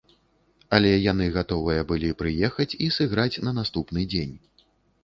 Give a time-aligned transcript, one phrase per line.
[0.77, 4.35] Але яны гатовыя былі прыехаць і сыграць на наступны дзень!